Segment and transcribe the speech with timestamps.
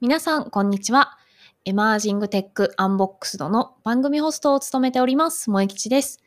[0.00, 1.18] 皆さん、こんにちは。
[1.64, 6.22] Emerging Tech Unboxed の番組ホストを務めております、萌吉です。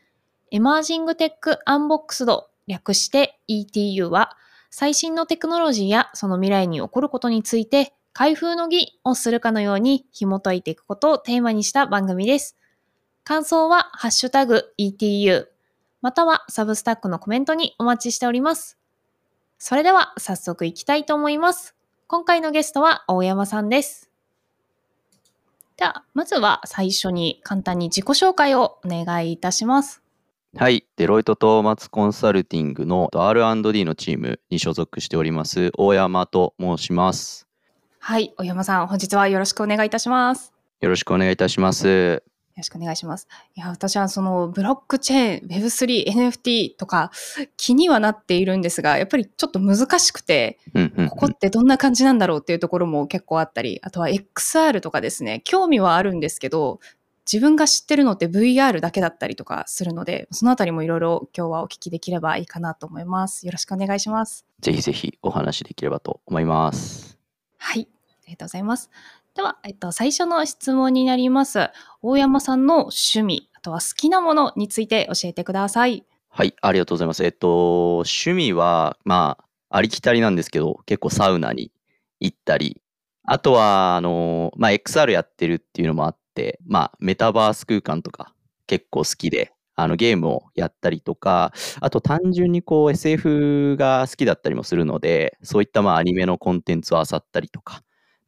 [0.50, 4.36] Emerging Tech Unboxed、略して ETU は、
[4.68, 12.58] 最新のテクノロジーやその未来に起こることについて、開封の儀をするかのように紐解いていくことをテーマにした番組です。
[13.24, 15.46] 感想は、ハッシュタグ ETU、
[16.02, 18.78] または Substack のコメントにお待ちしております。
[19.58, 21.74] それでは、早速いきたいと思います。
[22.12, 24.10] 今回のゲストは大山さんです。
[25.78, 30.02] では、まずは最初に簡単に自己紹介をお願いいたします。
[30.54, 37.48] はい、デロイトトーマツコンサルティングの R&D のチームに所属しております大山と申します。
[37.98, 40.52] はい、大山さん、本日はよろしくお願いいたします。
[40.82, 42.22] よろしくお願いいたします。
[42.52, 43.26] よろしくお願いします。
[43.54, 47.10] いや、私はそのブロックチェーン、Web3、NFT とか
[47.56, 56.80] 気にはなっているんですが、やっぱりちょっと難しくて、うんうんうんここってどんな感じなんだろうっていうところも結構あったり、あとは XR とかですね、興味はあるんですけど、
[57.30, 63.46] 自分が知ってるのって VR だけだったりとかするので、そのあたりもいろいろ今日はお聞きできればいいかなと思います。
[63.46, 64.44] よろしくお願いします。
[64.60, 67.18] ぜひぜひお話できればと思います。
[67.58, 68.90] はい、ありがとうございます。
[69.34, 71.70] では、えっと、最初の質問になります。
[72.02, 76.04] 大山さんの趣味、あとは好きなものについて教えてください。
[76.28, 77.24] はい、ありがとうございます。
[77.24, 79.38] えっと、趣味は、ま
[79.70, 81.72] あ、ありきたりなんですけど、結構サウナに
[82.20, 82.82] 行ったり、
[83.24, 88.34] あとは、あの、まあ、XR やってるっていうのもあって、まあ、メタバース空間とか
[88.66, 97.82] 結構好きで、あの、ゲームをやったりとか、あと単純にこう SF が好きだったりもするので、そういったまあアニメのコンテンツを漁ったりとか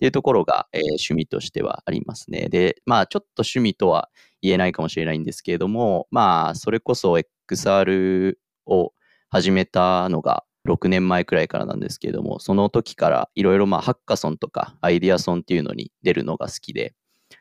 [0.06, 2.48] いうところが、えー趣味としてはありますね。
[2.48, 4.10] で、まあちょっと趣味とは
[4.42, 7.14] 言えないかもしれないんですけれども、まあそれこそ
[7.50, 8.92] XR を
[9.30, 16.94] 始めたのが6年前くらいからなんですけれども、その時からいろいろまハッカソンとかアイディアソンっていうのに出るのが好きで、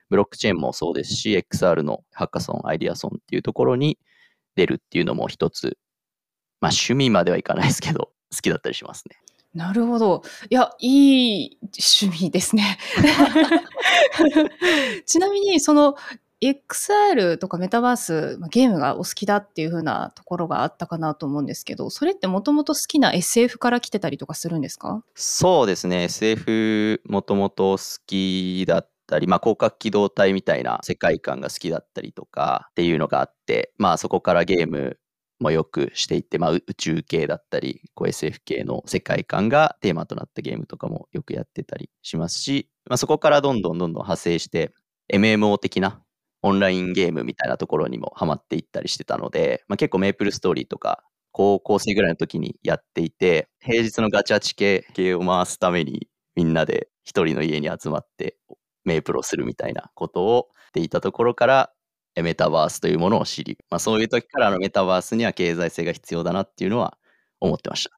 [0.10, 3.98] ブロックチェーンもそうですし、XR のハッカソン、アイディアソンっていうところに
[4.56, 5.78] 出るっていうのも一つ、
[6.60, 9.18] まあ趣味まではいかないですけど、好きだったりしますね。
[9.54, 10.24] なるほど。
[10.50, 11.58] いや、いい
[12.02, 12.80] 趣味ですね。
[15.06, 15.96] ちなみに、その
[16.42, 25.04] XR とかメタバース、まあゲームがお好きだっていう風なところがあったかなと思うんですけど、それってもともと好きな SF から来てたりとかするんですか？
[25.16, 34.98] そうですね、SF もともと好きだったり、まあ、広角機動隊みたいな世界観が好きだったりとかっていうのがあって、まあ、そこからゲーム
[35.44, 44.74] もよくしていて、まあ、宇宙系だったり、こう SF 系の世界観がテーマとなったゲームとかもよくやってたりしますし、まあ、そこからどんどんどんどん派生して、
[45.14, 46.02] MMO 的な
[46.42, 58.38] オンラインゲームみたいなところにもハマっていったりしてたので、まあ、結構メープルストーリーとか高校生ぐらいの時にやっていて、平日のガチャチケ系を回すためにみんなで一人の家に集まって
[58.86, 61.72] メープルをするみたいなことをしていたところから
[62.22, 66.98] メタバースというものを知り、まあ、そういう時からあのメタバースには経済性が必要だなっていうのは
[67.40, 67.98] 思ってました。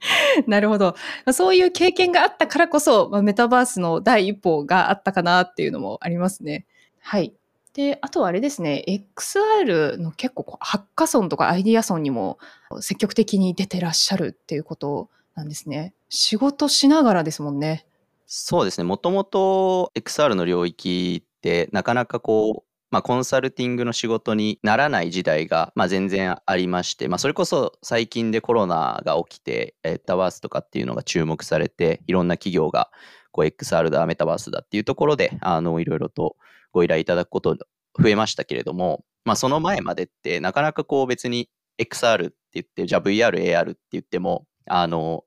[0.46, 0.94] なるほど。
[1.32, 6.66] そういう経験があったからこそ、まあ、メタバースの第一歩があったかなっていうのもありますね。
[7.00, 7.34] はい。
[7.72, 12.38] で、あとはあれですね、XR の結構ハッカソンとかアイディアソンにも
[12.80, 15.94] 積極的に出てらっしゃるっていうことなんですね。
[16.08, 17.86] 仕事しながらですもんね。
[18.26, 32.90] そうですね、もともと XR の領域ってなかなかこう、まあ、コンサルティングの仕事にならない時代が、まあ、全然ありまして、まあ、それこそ最近でコロナが起きて、メタバースとかっていうのが注目されて、いろんな企業が
[33.32, 36.36] こう XR だ、メタバースだっていうところで、あのいろいろと
[36.72, 37.56] ご依頼いただくこと
[38.00, 45.24] 増えましたけれども、まあ、その前までってなかなかこう別に XR って言って、じゃあ VR、AR って言っても、あの、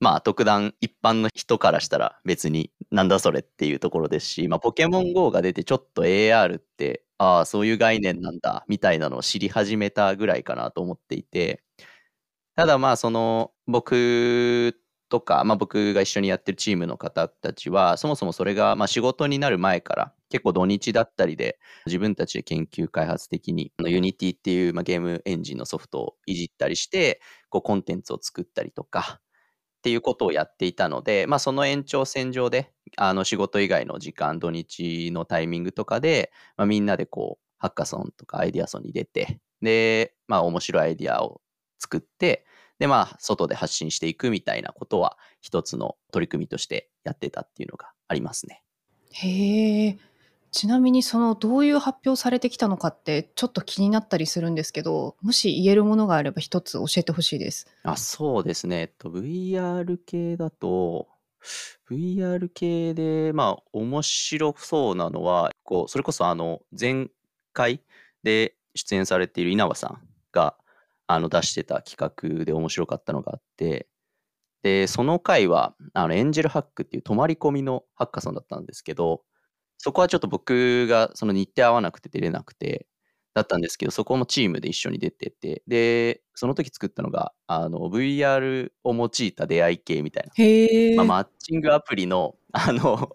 [0.00, 11.62] まあ特段一般の人からしたら別になんだそれっていうところですし、まあポケモン GO が出てちょっと AR って、ああ、そういう概念なんだみたいなのを知り始めたぐらいかなと思っていて、
[12.56, 29.20] ただまあその僕とか、まあ僕が一緒にやってるチームの方たちは、そもそもそれがまあ仕事になる前から結構土日だったりで自分たちで研究開発的にあの Unity っていうまあゲームエンジンのソフトをいじったりして、こうコンテンツを作ったりとか、
[29.78, 41.40] っていうことをやっていたので、まあ、その延長線上であの仕事以外の時間土日のタイミングとかで、まあ、みんなでこうハッカソンとかアイディアソンに出てで、まあ、面白いアイディアを
[41.78, 42.44] 作って
[42.80, 48.62] でまあ外で発信していくみたいなことは一つの取り組みとしてやってたっていうのがありますね。
[49.12, 49.98] へえ。
[50.50, 57.66] ちなみにそのどういう発表されてきたのかってちょっと気になったりするんですけど、もし言えるものがあれば一つ教えてほしいです。
[57.82, 61.08] あそうですね、えっと、VR 系だと
[61.90, 67.08] VR 系で、まあ、面白そうなのは、こう、それこそあの、前
[67.52, 67.82] 回
[68.22, 70.00] で出演されている稲葉さん
[70.32, 70.56] が、
[71.06, 71.96] あの、出してた企
[72.38, 73.88] 画で面白かったのがあって、
[74.62, 79.22] で、その回は、あの、エンジェルハックっていう泊まり込みのハッカソンだったんですけど、
[79.78, 82.86] そこはちょっと僕がその日程合わなくて出れなくて、
[83.38, 90.32] だったんですけど、そこもチームで一緒に出てて、で、その時作ったのが、あの、VR を用いた出会い系みたいな。
[90.34, 90.96] へえ。
[90.96, 93.10] まあ、マッチングアプリの、あの、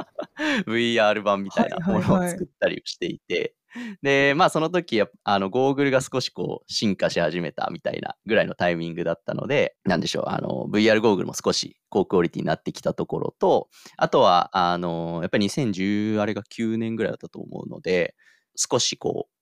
[0.66, 3.54] VR 版みたいなものを作ったりしていて、
[4.02, 18.14] で、まあ、その時、あの、ゴーグルが少しこう、進化し始めたみたいなぐらいのタイミングだったので、なんでしょう、あの、VR ゴーグルも少し高クオリティになってきたところと、あとは、あの、やっぱり2010、あれが9年ぐらいだったと思うので、
[18.56, 19.32] 少しこう、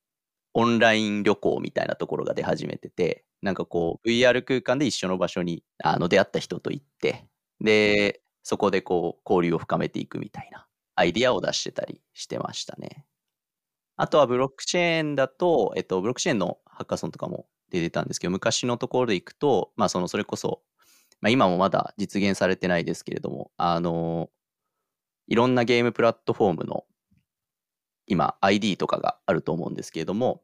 [0.55, 7.27] オンライン旅行みたいなところが出始めてて、なんかこう、VR 空間で一緒の場所にあの出会った人と行って、
[7.61, 10.67] で、そこでこう、交流を深めていくみたいな
[10.97, 13.05] アイディアを出してたりしてましたね。
[13.97, 20.63] あとはブロックチェーンだと、えっと、ブロックチェーンのハッカソンとかも出てたんですけど、昔のところでいくと、まあ、その、それこそ、
[21.21, 24.31] まあ、今もまだ実現されてないですけれども、あの、
[25.29, 26.85] いろんなゲームプラットフォームの
[28.07, 30.43] 今 ID とかがあると思うんですけれども、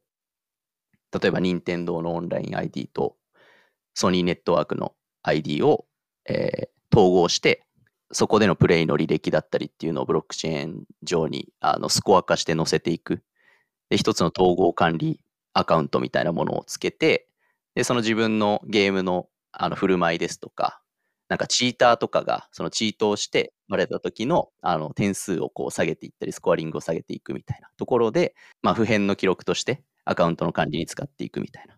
[1.13, 3.17] 例えば任天堂のオンライン ID と
[3.95, 5.87] ソニーネットワークの ID を、
[6.27, 7.65] えー統合して、
[8.13, 13.23] そこでのプレイの履歴だったりっていうのをブロックチェーン上にあのスコア化して載せていく。
[13.91, 15.21] で、一つの統合管理
[15.53, 17.29] アカウントみたいなものをつけて、
[17.75, 20.81] で、その自分のゲームのあの振る舞いですとか、
[21.29, 31.77] なんかチーターとかがそのチートをしてバレた時のあの点数をこう下げていったり、スコアリングを下げていくみたいなところで、まあ、普遍の記録としてアカウントの管理に使っていくみたいな。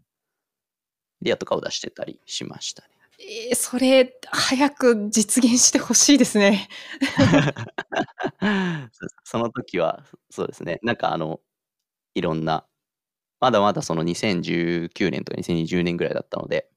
[1.22, 2.88] リアとかを出してたりしましたね。
[3.20, 6.68] えーそれ、早く実現してほしいですね。
[9.24, 10.80] その時は、そうですね。
[10.82, 11.40] なんかあの、
[12.14, 12.66] いろんな、
[13.40, 16.68] まだまだその2019年とか2020年ぐらいだったので、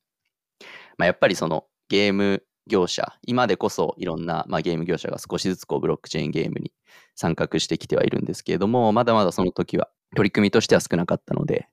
[0.97, 6.71] まあ、やっぱりそのゲーム業者、今でこそいろんな、まあ、ゲーム業者が少しずつこうブロックチェーンゲームに
[7.15, 11.67] 参画してきてはいるんですけれども、まだまだその時は取り組みとしては少なかったので、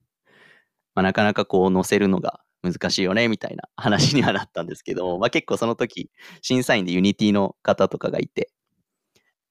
[0.94, 6.10] まあ、なかなかこう載せるのが難しいよねみたいな話にはなったんですけども、まあ、結構その時
[6.42, 8.50] 審査員で Unity の方とかがいて、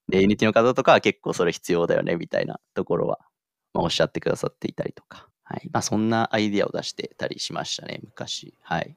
[0.08, 3.20] で、 Unity の方とかは結構それ必要だよねみたいなところは、
[3.74, 5.70] まあ、おっしゃってくださっていたりとか、はい。
[5.72, 8.54] まあ、そんなアイディアを出してたりしましたね、昔。
[8.62, 8.96] はい。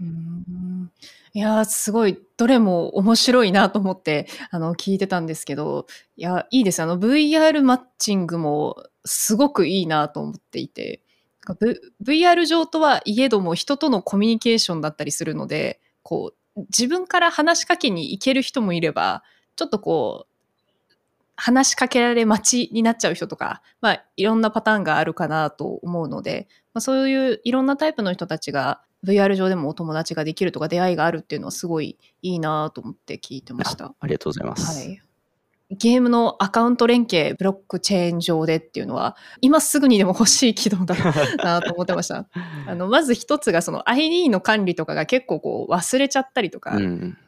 [0.00, 0.90] うーん
[1.32, 5.86] いやーすごいどれも面白いなと思ってあの聞いてたんですけど
[6.16, 11.02] いやいいですあの VR マッチングもすごくいいなと思っていて
[11.60, 11.80] V-
[12.24, 19.22] VR 上とはいえども人とのコミュニケーションだったりするのでこう自分から話しかけに行ける人もいれば
[19.56, 20.31] ちょっとこう
[21.42, 33.86] 話しかけられ待ちになっちゃう人とか、まあ、いろんなパターンがあるかなと思うので、まあ、そういういろんなタイプの人たちが VR 上でもお友達ができるとか出会いがあるっていうのはすごいいいなと思って聞いてました。
[33.86, 34.88] あありがとうございます。
[34.88, 35.02] はい。
[35.70, 40.94] ゲームのアカウント連携、ブロックチェーン上でっていうのは、今すぐにでも欲しい機能だ
[41.38, 42.28] なと思ってました。
[42.68, 47.18] あの、まず一つがその ID の管理とかが結構こう忘れちゃったりとか、うん。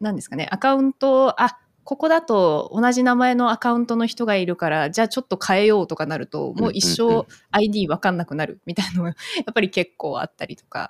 [0.00, 9.08] なんですかね、アカウント、あ、ここだと同じ名前のアカウントの人がいるから、じゃあちょっと変えようとかなると、もう一生 ID わかんなくなるみたいなのが
[9.46, 10.86] やっぱり結構あったりとか。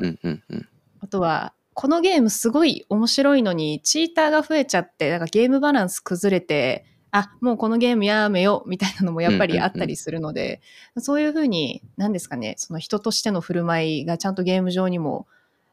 [0.98, 10.60] あとは、このゲームすごい面白いのに、チーターが増えちゃって、なんかゲームバランス崩れて、あ、もうこのゲームやめようみたいなのもやっぱりあったりするので、
[10.96, 15.28] そういうふうに、何ですかね、その人としての振る舞いがちゃんとゲーム上にも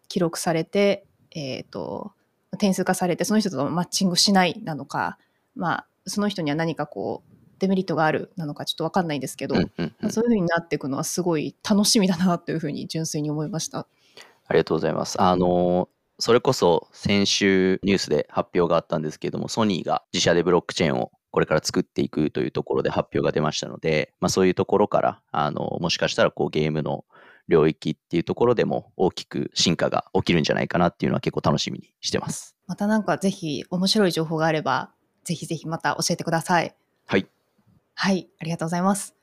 [0.07, 2.11] 記録されて、えっ、と、
[2.57, 5.17] 点数化されて、その人とマッチングしないなのか、
[5.55, 13.87] まあ、その人には何かこう、デメリットがあるなのかちょっとわかんないですけど、うんうんうんそういうふうになっていくのはすごい楽しみだなというふうに純粋に思いました。
[14.47, 15.21] ありがとうございます。
[15.21, 27.03] あの、それこそ先週ニュースで発表があったんですけれども、ソニーが自社でブロックチェーンをこれから作っていくというところで発表が出ましたので、まあ、そういうところから、あの、もしかしたらこうゲームの
[27.47, 32.55] 領域っていうところでも大きく進化が起きるんじゃないかなっていうのは結構楽しみにしてます。
[32.67, 34.91] またなんかぜひ面白い情報があれば、
[35.23, 36.75] ぜひぜひまた教えてください。
[37.05, 37.27] はい。
[37.93, 39.15] はい、ありがとうございます。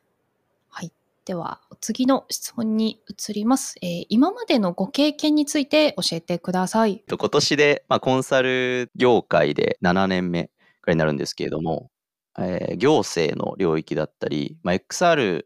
[0.68, 0.92] はい。
[1.24, 3.76] では、次の質問に移ります。
[3.82, 7.00] えー今までのご経験について教えてください。
[7.06, 10.50] と今年で、まあ、コンサル業界で7年目
[10.80, 11.90] くらいになるんですけれども、
[12.38, 15.44] えー行政の領域だったり、まあ、XR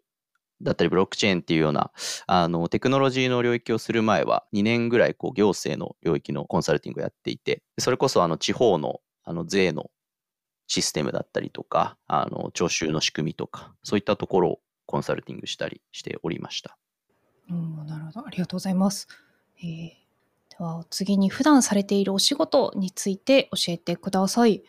[0.62, 1.90] だったりブロックチェーンっていうような
[2.26, 9.90] あのテクノロジーの領域をする前は2年ぐらいこう行政の領域のコンサルティングをやっていてそれこそあの地方のあの税の
[10.68, 16.76] システムだったりとか、あの徴収の仕組みとか、そういったところをコンサルティングしたりしておりました。
[17.50, 18.26] うん、なるほど。
[18.26, 19.08] ありがとうございます。
[19.58, 20.06] えー
[20.58, 24.62] では次に普段されているお仕事について教えてください。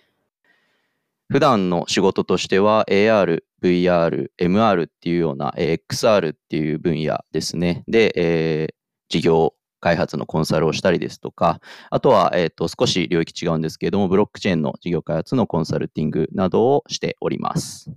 [1.29, 7.83] 普段の仕事としては AR、VR、MR っていうような、えー XR っていう分野ですね。
[7.87, 8.77] で、えー
[9.09, 17.91] 事業開発のコンサルをしたりですとか、あとは、えっ、と、少し領域違うんですけれども、ブロックチェーンの事業開発のコンサルティングなどをしております。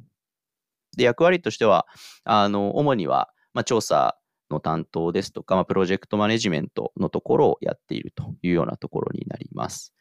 [0.97, 1.87] で、役割としては、
[2.25, 4.17] あの、主には、まあ、調査
[4.51, 9.95] の担当ですとか、まあ、プロジェクトマネジメントのところをやっているというようなところになります。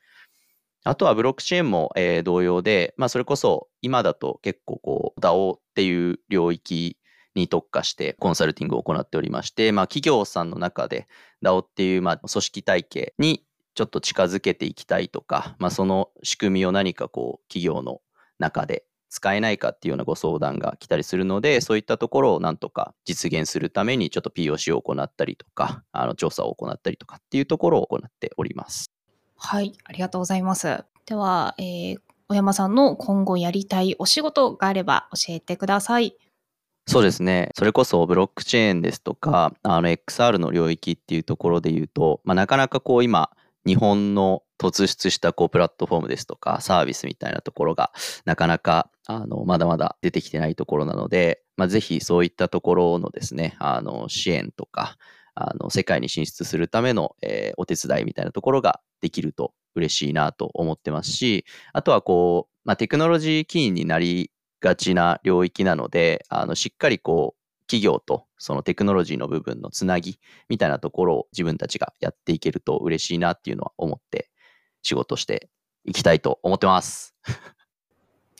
[0.83, 6.97] あとはブロックチェーンも、えー同様で、まあ、それこそ今だと結構こう DAO っていう領域
[7.35, 11.07] に特化してコンサルティングを行っておりまして、まあ、企業さんの中で
[11.43, 13.45] DAO っていうまあ組織体系に
[13.75, 18.01] ちょっと近づけていきたいとか、まあ、その仕組みを何かこう企業の
[18.37, 28.91] 中で使えないかっていうようなご相談が来たりするので、そういったところをなんとか実現するためにちょっと POC を行ったりとか、あの調査を行ったりとかっていうところを行っております。
[29.39, 30.83] はい、ありがとうございます。
[31.05, 31.97] では、えー
[32.31, 36.15] 小山さんの今後やりたいお仕事があれば教えてください。
[36.87, 37.49] そうですね。
[37.55, 43.31] それこそブロックチェーンですとか、あの XR の領域っていうところで言うと、まあ、なかなかこう今、
[43.65, 47.91] 日本の突出したこうプラットフォームですとかサービスみたいなところが
[48.25, 54.97] なかなかあのまだまだ出てきてないところなので、まあ、ぜひそういったところのですね、あの支援とか、
[55.41, 70.19] あの世界に進出するための、えーお手伝いみたいなところができると嬉しいなと思ってますし、あとはこう、まあ、テクノロジー起因になりがちな領域なので、あのしっかりこう、企業とそのテクノロジーの部分のつなぎ
[70.49, 74.29] みたいなところを自分たちがやっていけると嬉しいなっていうのは思って
[74.81, 75.49] 仕事して
[75.85, 77.15] いきたいと思ってます。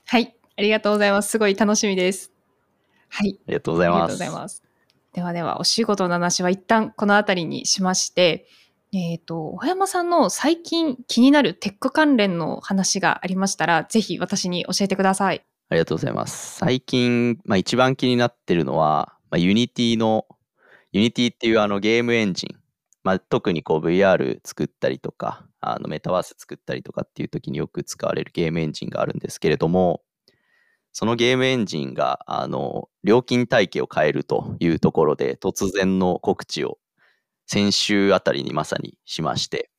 [0.07, 1.29] はい、ありがとうございます。
[1.29, 2.31] すごい楽しみです。
[3.09, 4.68] はい、ありがとうございます。
[5.13, 8.47] ではでは、お仕事の話は一旦この辺りにしまして、
[8.93, 15.43] えっ、と、小山さんの最近気になるテック関連の話がありましたら、ぜひ私に教えてください。
[15.69, 16.57] ありがとうございます。
[16.57, 20.25] 最近、まあ、一番気になってるのは、まあ、Unity の、
[20.93, 22.57] Unity っていうあのゲームエンジン、
[23.03, 30.01] まあ、特にこう VR 作ったりとか、あのメタバース作ったりとかっていう時によく使われるゲームエンジンがあるんですけれども、
[30.91, 36.77] そのゲームエンジンが、あの、料金体系を変えるというところで、突然の告知を
[37.45, 39.69] 先週あたりにまさにしまして、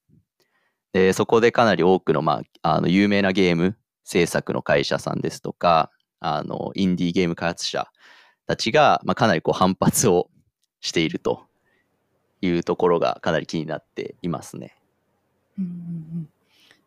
[0.92, 5.90] で、そこでかなり多くの、まあ、あの、有名なゲーム制作の会社さんですとか、
[6.20, 7.88] あの、インディーゲーム開発者
[8.46, 10.28] たちが、まあ、かなりこう反発を
[10.80, 11.46] していると
[12.40, 14.76] いうところがかなり気になっていますね。
[15.58, 16.28] うん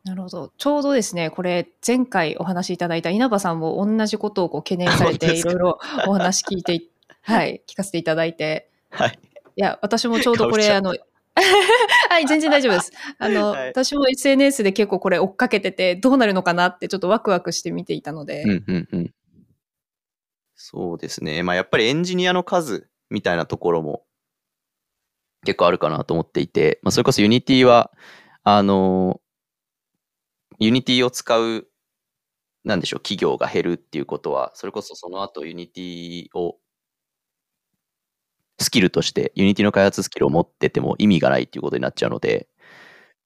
[0.04, 0.52] なるほど。
[0.58, 6.90] ちょうどですね、これ、前回お話しいただいた稲葉さんも同じことをこう懸念されて、いろいろ お話聞いてい、
[7.22, 9.20] はい、聞かせていただいて、はい。
[9.56, 10.94] いや、私もちょうどこれ、あの、
[12.10, 12.92] はい、全然大丈夫です。
[13.18, 19.14] あの、はい私も SNS で結構これ追っかけてて、どうなるのかなってちょっとワクワクして見ていたので、うんうんうん。
[20.56, 21.44] そうですね。
[21.44, 24.04] まあやっぱりエンジニアの数みたいなところも
[25.46, 27.92] 結構あるかなと思っていて、まあ、それこそ Unity は、
[28.44, 29.22] あの、
[30.60, 31.68] Unity を使う、
[32.66, 36.58] なんでしょう、企業が減るっていうことは、それこそその後 Unity を
[38.60, 42.48] スキルとして、Unity の開発スキルを持ってても意味がないっていうことになっちゃうので、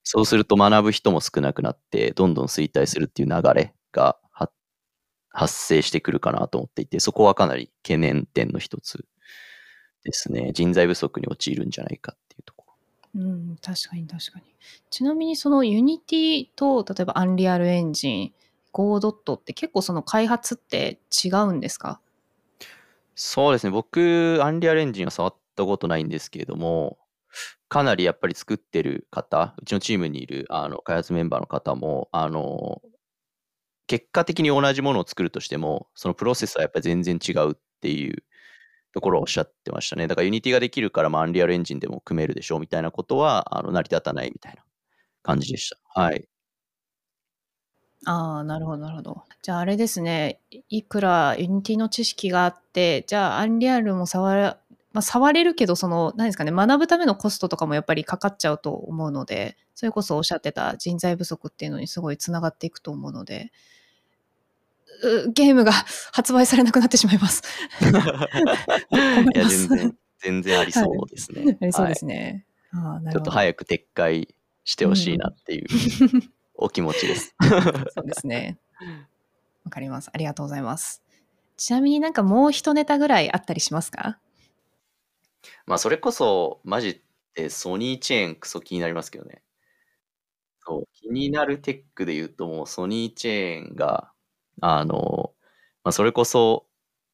[0.03, 4.17] そうすると学ぶ人も少なくなって、どんどん衰退するっていう流れが
[5.29, 9.05] 発生してくるかなと思っていて、そこはかなり懸念点の一つ
[10.03, 10.51] ですね。
[10.53, 12.19] 人材不足に陥るんじゃないかっ
[13.17, 13.23] う。
[13.23, 14.45] ん、確かに確かに。
[14.89, 18.31] ちなみにその Unity と、例えば Unreal Engine、
[18.73, 18.97] Go.
[18.97, 21.99] って結構その開発って違うんですか？
[23.15, 23.71] そうですね。
[23.71, 26.99] 僕、アンリアルエンジンは触ったことないんですけれども、
[27.69, 32.81] かなりやっぱり作ってる方、うちのチームにいるあの開発メンバーの方も、あの、
[33.87, 38.23] 結果的に同じものを作るとしても、そのプロセスはやっぱり全然違うっていう
[38.93, 40.07] ところをおっしゃってましたね。
[40.07, 44.63] だから Unity ができるから、まあ、アンリアルエンジンでも組めるでしょうみたいなことは、あの成り立たないみたいな
[45.23, 45.77] 感じでした。
[45.99, 46.27] はい。
[48.05, 49.23] ああ、なるほど、なるほど。
[49.41, 50.39] じゃああれですね、
[50.69, 54.41] いくら Unity の知識があって、じゃあ Unreal も触れ、
[54.93, 63.51] まあ、触れるけど、その、何ですかね、学ぶためのコストとかもやっぱりかかっちゃうと思うので、それこそおっしゃってた人材不足っていうのにすごいつながっていくと思うので、
[65.33, 65.71] ゲームが
[66.11, 67.43] 発売されなくなってしまいます。
[67.81, 67.85] い
[69.37, 71.57] や、全然、全然ありそうですね。
[71.61, 72.45] ありそうではいすね。
[72.73, 74.35] ああなるほどちょっと早く撤回
[74.65, 75.67] してほしいなっていう。
[76.55, 77.35] お気持ちです。
[77.93, 78.57] そうですね。
[79.63, 80.09] わかります。
[80.11, 81.03] ありがとうございます。
[81.55, 84.19] ちなみになんかもう一ネタぐらいあったりしますか？
[85.65, 87.01] まあそれこそマジ
[87.35, 89.43] でソニーチェーンクソ気になりますけどね。
[90.65, 94.11] そう気になるテックで言うともうソニーチェーンが
[94.61, 95.31] あの、
[95.83, 96.65] まあ、それこそ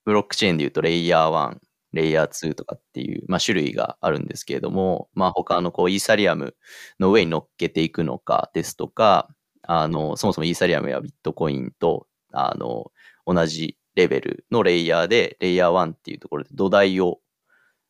[0.05, 1.57] ブロックチェーンで言うとレイヤー1、
[1.93, 6.55] レイヤー2とかっていう、まあ、種類があるんですけれども、まあ、他のこうイーサリアム
[6.99, 9.29] の上に乗っけていくのかですとか、
[9.63, 12.91] あのそもそもイーサリアムやビットコインとあの
[13.25, 17.19] 同じレベルのレイヤーで、レイヤー1っていうところで土台を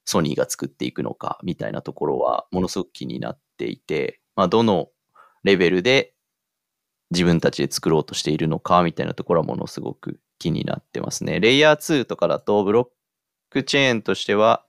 [0.06, 4.90] ソニーが作っていくのかみたいなところはものすごく気になっていて、まあ、どの
[5.44, 6.13] レベルで
[7.14, 11.40] 自分たちで作ろうとしているのかみたいなところはものすごく気になってますね。
[11.40, 12.88] レイヤー2とかだとブロッ
[13.50, 14.66] クチェーンとしては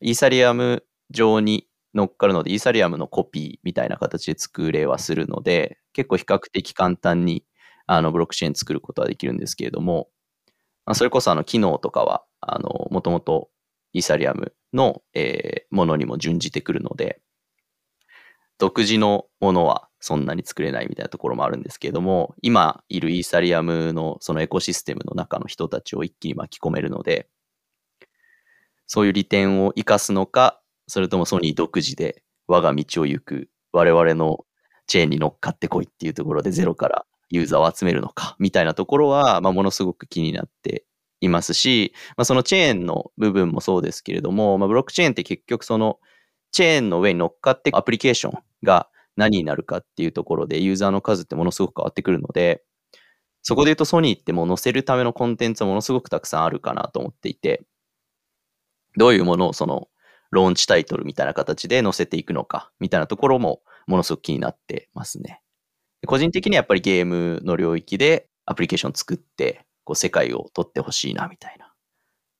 [0.00, 7.44] イーサリアム上に乗っかるのでイーサリアムのコピーみたいな形で作れはするので結構比較的簡単に
[7.86, 10.08] あのブロックチェーン作ることはできるんですけれども、
[10.86, 13.50] まあ、それこそあの機能とかはあのもともと
[13.92, 17.20] イーサリアムの、えーものにも準じてくるので、
[18.58, 27.28] 独自のものはそんなに作れないみたいなところもあるんですけれども、今いるイーサリアムのそのエコシステムの中の人たちを一気に巻き込めるので、
[28.86, 34.44] そういう利点を生かすのか、それともソニー独自で我が道を行く我々の
[34.86, 40.84] チェーンに乗っかってこいっていうところでゼロからユーザーを集めるのかみたいなところは、まあ、ものすごく気になって
[41.20, 46.00] いますし、まあ、そのチェーンの部分もそうですけれども、まあ、ブロックチェーンって結局その
[46.50, 48.88] チェーンの上に乗っかってアプリケーションが
[49.20, 52.62] 何になるかっていうところでユーザーの数ってものすごく変わってくるので、
[53.42, 57.62] そこで言うとソニーってもう載せるためのコンテンツはものすごくたくさんあるかなと思っていて、
[58.96, 59.88] どういうものをその
[60.30, 65.40] ローンチタイトルみたいな形で載せていくのかみたいなところもものすごく気になってますね。
[66.06, 71.72] 個人的にはやっぱりゲームの領域でアプリケーション作ってこう世界を取ってほしいなみたいな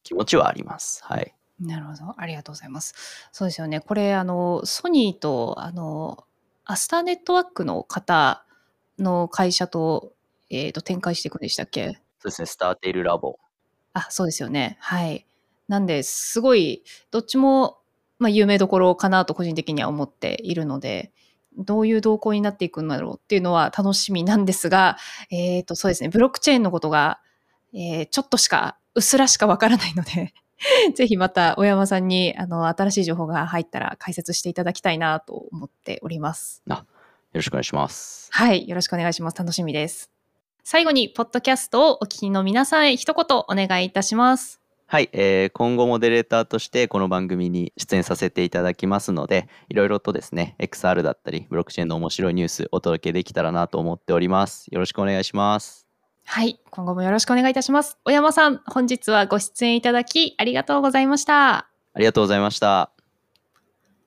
[0.02, 1.04] 気持ちはあります。
[1.04, 1.34] はい。
[1.60, 2.14] なるほど。
[2.16, 2.94] ありがとうございます。
[3.32, 3.80] そうですよね。
[3.80, 6.24] これ、あの、ソニーと、あの、
[6.64, 8.44] アスターネットワークの方
[8.98, 10.12] の会社と、
[10.50, 12.00] えっ、と、展開していくんでしたっけ？
[12.18, 13.38] そうですね、スターテイルラボ。
[13.92, 14.76] あ、そうですよね。
[14.80, 15.26] はい。
[15.68, 17.78] なんで、すごい、どっちも、
[18.18, 21.12] まあ、有名どころかなと個人的には思っているので、
[21.56, 24.98] どういう動向になっていくんだろうっていうのは楽しみなんですが、
[25.30, 27.20] えっ、と、そうですね、ブロックチェーンのことが、
[27.72, 30.34] えーちょっとしか、うっすらしかわからないので、
[30.94, 36.62] ぜひまた、小山さんに、あの、新しい情報が入ったら解説していただきたいなと思っております。
[36.68, 36.84] よ
[37.34, 38.28] ろしくお願いします。
[38.32, 38.68] はい。
[38.68, 39.36] よろしくお願いします。
[39.36, 40.10] 楽しみです。
[40.64, 44.60] 最後に、ポッドキャストをお聞きの皆さんへ一言お願いいたします。
[44.86, 54.66] はい、えー今後モデレーターとしてこの番組に出演させていただきますので、いろいろとですね、XR だったり、ブロックチェーンの面白いニュースお届けできたらなと思っております。
[54.72, 55.89] よろしくお願いします。
[56.24, 56.60] はい。
[56.70, 57.98] 今後もよろしくお願いいたします。
[58.04, 61.56] 小山さん、本日はご出演いただきありがとうございました。
[61.56, 62.92] ありがとうございました。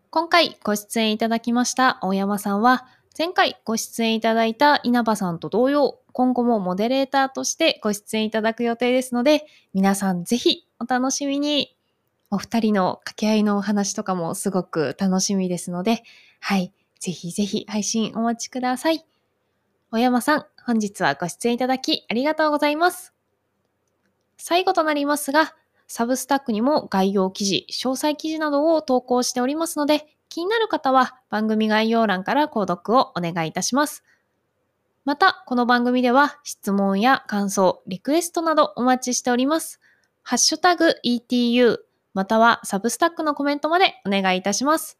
[0.10, 2.86] 今回ご出演いただきました大山さんは、
[3.18, 11.76] 前回ご出演いただいた稲葉さんと同様、今後もモデレーターとしてご出演いただく予定ですので、皆さんぜひお楽しみに。
[12.34, 16.02] お二人の掛け合いのお話とかもすごく楽しみですので、
[16.40, 16.74] はい。
[17.00, 19.06] ぜひぜひ配信お待ちください。
[19.92, 23.14] 小山さん、本日はご出演いただきありがとうございます。
[24.38, 25.56] 最後となりますが、
[25.88, 34.04] サブスタックにも概要記事、詳細記事などを投稿しておりますので、気になる方は番組概要欄から購読をお願いいたします。
[35.06, 39.82] また、この番組では質問や感想、リクエストなどお待ちしております。
[40.24, 41.80] ハッシュタグ ETU
[42.14, 44.98] またはサブスタックのコメントまでお願いいたします。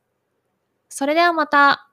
[0.90, 1.93] それではまた。